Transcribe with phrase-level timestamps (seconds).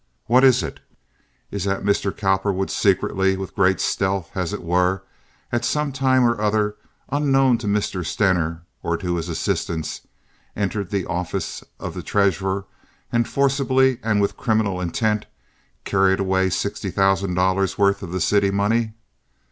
[0.25, 0.79] What is it?
[1.51, 2.11] Is it that Mr.
[2.11, 5.03] Cowperwood secretly, with great stealth, as it were,
[5.51, 6.75] at some time or other,
[7.11, 8.03] unknown to Mr.
[8.03, 10.01] Stener or to his assistants,
[10.55, 12.65] entered the office of the treasurer
[13.11, 15.27] and forcibly, and with criminal intent,
[15.85, 18.93] carried away sixty thousand dollars' worth of the city's money?